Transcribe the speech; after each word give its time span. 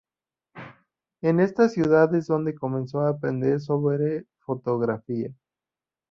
En 1.21 1.39
esta 1.39 1.69
ciudad 1.69 2.15
es 2.15 2.25
donde 2.25 2.55
comenzó 2.55 3.01
a 3.01 3.09
aprender 3.09 3.59
sobre 3.61 4.25
fotografía. 4.39 5.29